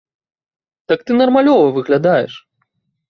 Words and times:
Так 0.91 1.05
ты 1.05 1.11
нармалёва 1.21 1.67
выглядаеш. 1.77 2.33